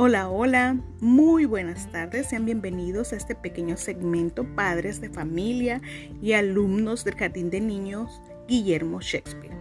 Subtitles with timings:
[0.00, 5.82] Hola, hola, muy buenas tardes, sean bienvenidos a este pequeño segmento Padres de Familia
[6.22, 9.56] y alumnos del Jardín de Niños Guillermo Shakespeare.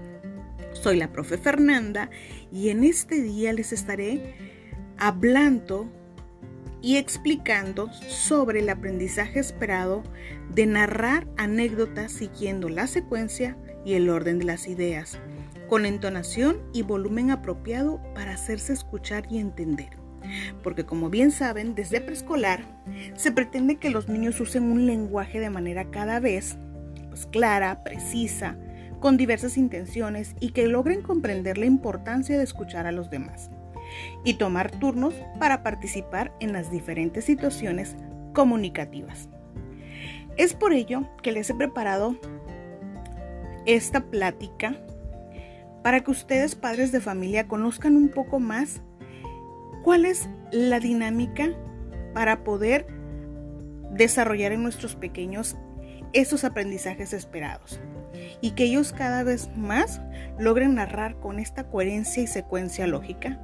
[0.73, 2.11] Soy la profe Fernanda
[2.51, 4.35] y en este día les estaré
[4.99, 5.89] hablando
[6.83, 10.03] y explicando sobre el aprendizaje esperado
[10.53, 15.17] de narrar anécdotas siguiendo la secuencia y el orden de las ideas,
[15.67, 20.05] con entonación y volumen apropiado para hacerse escuchar y entender
[20.63, 22.61] porque como bien saben, desde preescolar
[23.15, 26.57] se pretende que los niños usen un lenguaje de manera cada vez
[27.09, 28.57] pues, clara, precisa,
[28.99, 33.49] con diversas intenciones y que logren comprender la importancia de escuchar a los demás
[34.23, 37.95] y tomar turnos para participar en las diferentes situaciones
[38.33, 39.29] comunicativas.
[40.37, 42.15] Es por ello que les he preparado
[43.65, 44.75] esta plática
[45.83, 48.81] para que ustedes padres de familia conozcan un poco más
[49.87, 51.47] ¿Cuál es la dinámica
[52.13, 52.87] para poder
[53.93, 55.55] desarrollar en nuestros pequeños
[56.11, 57.79] esos aprendizajes esperados?
[58.41, 60.01] Y que ellos cada vez más
[60.37, 63.39] logren narrar con esta coherencia y secuencia lógica,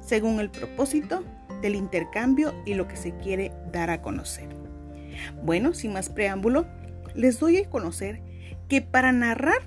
[0.00, 1.24] según el propósito
[1.60, 4.48] del intercambio y lo que se quiere dar a conocer.
[5.44, 6.64] Bueno, sin más preámbulo,
[7.14, 8.22] les doy a conocer
[8.66, 9.60] que para narrar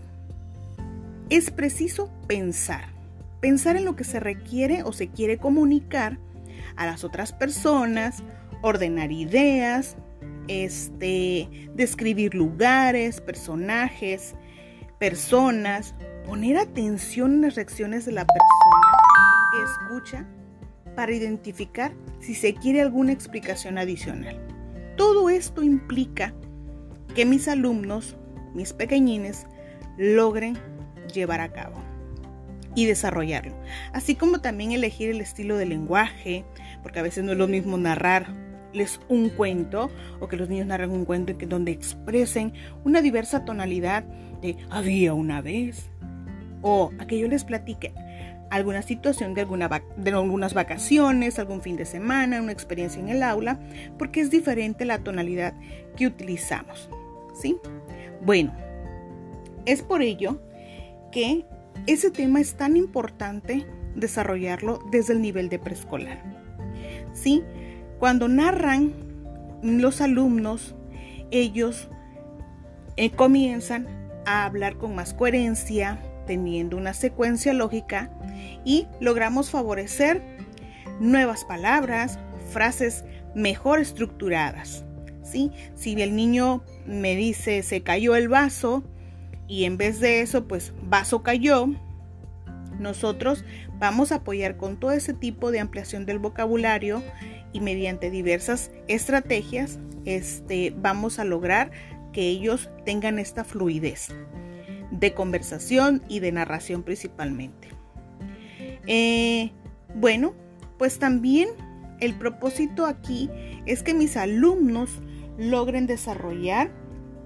[1.29, 2.94] es preciso pensar
[3.45, 6.17] pensar en lo que se requiere o se quiere comunicar
[6.77, 8.23] a las otras personas,
[8.63, 9.97] ordenar ideas,
[10.47, 14.33] este, describir lugares, personajes,
[14.97, 15.93] personas,
[16.25, 18.87] poner atención en las reacciones de la persona
[19.51, 20.27] que escucha
[20.95, 24.41] para identificar si se quiere alguna explicación adicional.
[24.97, 26.33] Todo esto implica
[27.13, 28.17] que mis alumnos,
[28.55, 29.45] mis pequeñines,
[29.99, 30.57] logren
[31.13, 31.84] llevar a cabo
[32.75, 33.55] y desarrollarlo.
[33.93, 36.45] Así como también elegir el estilo de lenguaje,
[36.83, 40.91] porque a veces no es lo mismo narrarles un cuento o que los niños narren
[40.91, 42.53] un cuento en donde expresen
[42.83, 44.03] una diversa tonalidad
[44.41, 45.89] de había una vez
[46.61, 47.93] o a que yo les platique
[48.49, 53.23] alguna situación de, alguna de algunas vacaciones, algún fin de semana, una experiencia en el
[53.23, 53.59] aula,
[53.97, 55.53] porque es diferente la tonalidad
[55.95, 56.89] que utilizamos.
[57.33, 57.57] ¿Sí?
[58.21, 58.53] Bueno,
[59.65, 60.41] es por ello
[61.11, 61.45] que
[61.87, 63.65] ese tema es tan importante
[63.95, 66.23] desarrollarlo desde el nivel de preescolar.
[67.13, 67.43] ¿Sí?
[67.99, 68.93] Cuando narran
[69.61, 70.75] los alumnos,
[71.31, 71.89] ellos
[72.97, 73.87] eh, comienzan
[74.25, 78.09] a hablar con más coherencia, teniendo una secuencia lógica
[78.63, 80.21] y logramos favorecer
[80.99, 82.19] nuevas palabras,
[82.51, 83.05] frases
[83.35, 84.85] mejor estructuradas.
[85.23, 85.51] ¿sí?
[85.75, 88.83] Si el niño me dice se cayó el vaso,
[89.47, 91.67] y en vez de eso, pues vaso cayó,
[92.79, 93.45] nosotros
[93.79, 97.03] vamos a apoyar con todo ese tipo de ampliación del vocabulario
[97.53, 101.71] y mediante diversas estrategias este, vamos a lograr
[102.11, 104.09] que ellos tengan esta fluidez
[104.91, 107.69] de conversación y de narración principalmente.
[108.87, 109.51] Eh,
[109.95, 110.33] bueno,
[110.77, 111.49] pues también
[111.99, 113.29] el propósito aquí
[113.65, 115.01] es que mis alumnos
[115.37, 116.71] logren desarrollar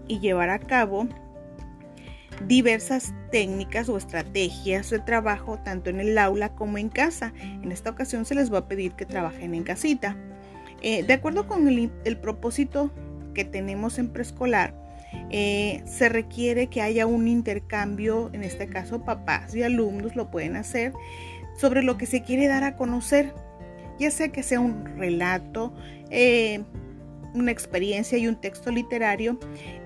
[0.08, 1.08] y llevar a cabo
[2.48, 7.34] diversas técnicas o estrategias de trabajo tanto en el aula como en casa.
[7.42, 10.18] En esta ocasión se les va a pedir que trabajen en casita.
[10.82, 12.92] Eh, de acuerdo con el, propósito
[13.34, 14.74] que tenemos en preescolar,
[15.30, 20.56] eh, se requiere que haya un intercambio, en este caso papás y alumnos lo pueden
[20.56, 20.94] hacer,
[21.58, 23.34] sobre lo que se quiere dar a conocer,
[24.00, 25.74] ya sea que sea un relato,
[26.10, 26.64] eh,
[27.34, 29.38] una experiencia y un texto literario,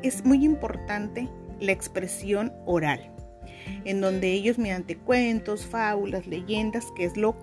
[0.04, 1.28] es muy importante
[1.64, 3.12] la expresión oral,
[3.86, 7.36] en donde ellos mediante cuentos, fábulas, leyendas, que es lo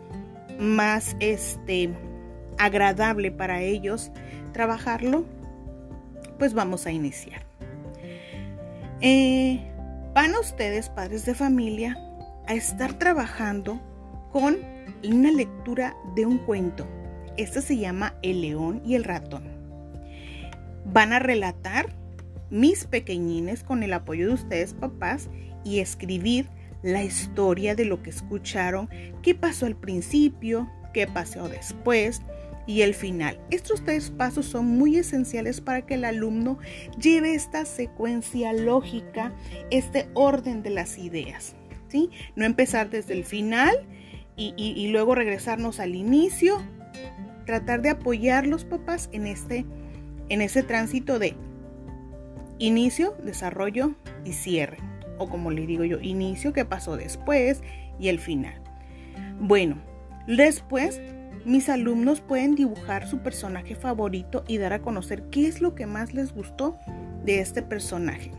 [0.58, 1.90] más este,
[2.58, 4.12] agradable para ellos
[4.52, 5.24] trabajarlo,
[6.38, 7.42] pues vamos a iniciar.
[9.00, 9.60] Eh,
[10.14, 11.96] van ustedes, padres de familia,
[12.46, 13.80] a estar trabajando
[14.32, 14.58] con
[15.08, 16.86] una lectura de un cuento.
[17.36, 19.44] Este se llama El león y el ratón.
[20.84, 21.99] Van a relatar
[22.50, 25.28] mis pequeñines con el apoyo de ustedes papás
[25.64, 26.48] y escribir
[26.82, 28.88] la historia de lo que escucharon,
[29.22, 32.22] qué pasó al principio, qué pasó después
[32.66, 33.38] y el final.
[33.50, 36.58] Estos tres pasos son muy esenciales para que el alumno
[37.00, 39.32] lleve esta secuencia lógica,
[39.70, 41.56] este orden de las ideas.
[41.88, 42.10] ¿sí?
[42.36, 43.74] No empezar desde el final
[44.36, 46.62] y, luego regresarnos al inicio.
[47.44, 49.66] Tratar de apoyar los papás en este,
[50.28, 51.36] en ese tránsito de
[52.60, 54.78] inicio, desarrollo y cierre.
[55.18, 57.62] O como le digo yo, inicio, que pasó después
[57.98, 58.62] y el final.
[59.40, 59.82] Bueno,
[60.28, 61.00] después
[61.44, 65.86] mis alumnos pueden dibujar su personaje favorito y dar a conocer qué es lo que
[65.86, 66.78] más les gustó
[67.24, 68.30] de este personaje.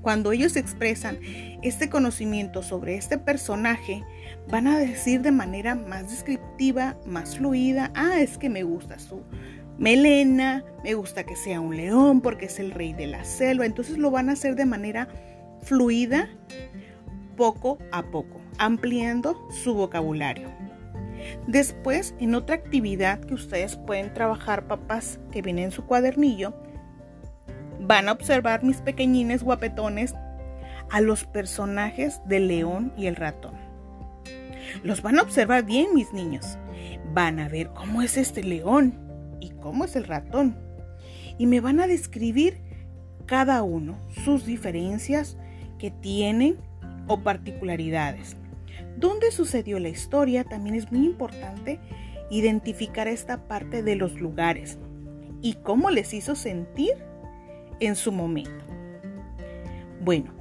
[0.00, 1.18] Cuando ellos expresan
[1.62, 4.02] este conocimiento sobre este personaje,
[4.50, 9.22] van a decir de manera más descriptiva, más fluida, ah, es que me gusta su
[9.78, 13.66] melena, me gusta que sea un león porque es el rey de la selva.
[13.66, 15.08] Entonces lo van a hacer de manera
[15.62, 16.28] fluida,
[17.36, 20.48] poco a poco, ampliando su vocabulario.
[21.46, 26.54] Después, en otra actividad que ustedes pueden trabajar, papás, que viene en su cuadernillo,
[27.80, 30.14] van a observar mis pequeñines guapetones
[30.90, 33.54] a los personajes del león y el ratón.
[34.82, 36.58] Los van a observar bien, mis niños.
[37.12, 39.03] Van a ver cómo es este león
[39.64, 40.54] cómo es el ratón.
[41.38, 42.58] Y me van a describir
[43.24, 45.38] cada uno sus diferencias
[45.78, 46.58] que tienen
[47.08, 48.36] o particularidades.
[48.98, 50.44] ¿Dónde sucedió la historia?
[50.44, 51.80] También es muy importante
[52.30, 54.78] identificar esta parte de los lugares
[55.40, 56.92] y cómo les hizo sentir
[57.80, 58.64] en su momento.
[60.02, 60.34] Bueno,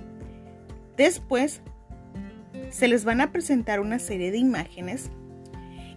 [0.98, 1.62] después
[2.72, 5.10] se les van a presentar una serie de imágenes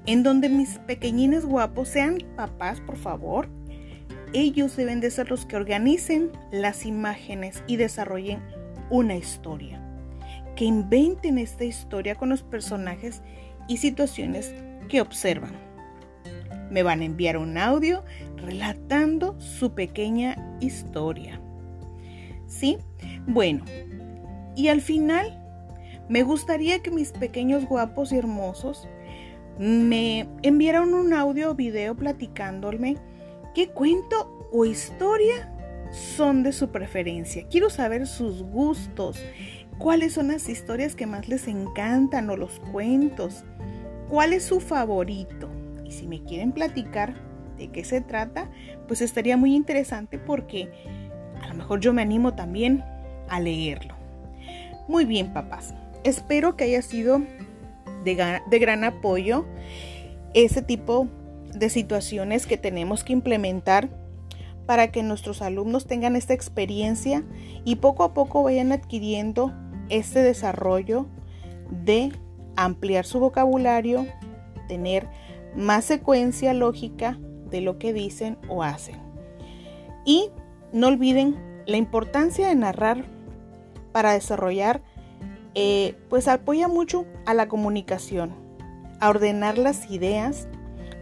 [0.06, 3.48] en donde mis pequeñines guapos sean papás, por favor.
[4.32, 8.40] Ellos deben de ser los que organicen las imágenes y desarrollen
[8.90, 9.82] una historia.
[10.54, 13.22] Que inventen esta historia con los personajes
[13.68, 14.54] y situaciones
[14.88, 15.54] que observan.
[16.70, 18.04] Me van a enviar un audio
[18.36, 21.40] relatando su pequeña historia.
[22.46, 22.78] ¿Sí?
[23.26, 23.64] Bueno,
[24.54, 25.42] y al final
[26.08, 28.88] me gustaría que mis pequeños guapos y hermosos
[29.58, 32.96] me enviaran un audio o video platicándome
[33.54, 35.52] qué cuento o historia
[35.90, 37.46] son de su preferencia.
[37.48, 39.18] Quiero saber sus gustos,
[39.78, 43.44] cuáles son las historias que más les encantan o los cuentos,
[44.08, 45.48] cuál es su favorito.
[45.84, 47.14] Y si me quieren platicar
[47.56, 48.50] de qué se trata,
[48.86, 50.70] pues estaría muy interesante porque
[51.42, 52.84] a lo mejor yo me animo también
[53.28, 53.94] a leerlo.
[54.88, 55.74] Muy bien, papás.
[56.04, 57.22] Espero que haya sido
[58.14, 59.44] de, gran apoyo
[60.34, 61.08] ese tipo
[61.52, 63.88] de situaciones que tenemos que implementar
[64.66, 67.22] para que nuestros alumnos tengan esta experiencia
[67.64, 69.52] y poco a poco vayan adquiriendo
[69.88, 71.06] este desarrollo
[71.70, 72.12] de
[72.56, 74.06] ampliar su vocabulario,
[74.68, 75.08] tener
[75.54, 77.18] más secuencia lógica
[77.50, 78.96] de lo que dicen o hacen.
[80.04, 80.30] Y
[80.72, 81.36] no olviden
[81.66, 83.04] la importancia de narrar
[83.92, 84.82] para desarrollar,
[85.58, 88.34] eh, pues apoya mucho a la comunicación,
[89.00, 90.48] a ordenar las ideas,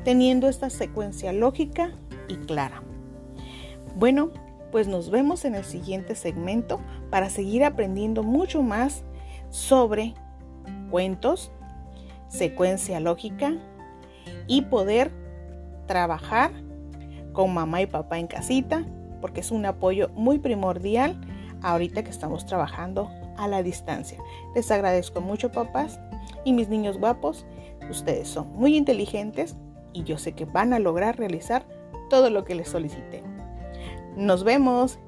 [0.04, 1.90] teniendo esta secuencia lógica
[2.28, 2.80] y clara.
[3.96, 4.30] Bueno,
[4.70, 6.80] pues nos vemos en el siguiente segmento
[7.10, 9.02] para seguir aprendiendo mucho más
[9.50, 10.14] sobre
[10.88, 11.50] cuentos,
[12.28, 13.54] secuencia lógica
[14.46, 15.10] y poder
[15.88, 16.52] trabajar
[17.32, 18.84] con mamá y papá en casita,
[19.20, 21.20] porque es un apoyo muy primordial
[21.60, 24.18] ahorita que estamos trabajando a la distancia.
[24.54, 26.00] Les agradezco mucho papás
[26.44, 27.46] y mis niños guapos.
[27.90, 29.56] Ustedes son muy inteligentes
[29.92, 31.66] y yo sé que van a lograr realizar
[32.10, 33.22] todo lo que les solicité.
[34.16, 34.98] Nos vemos.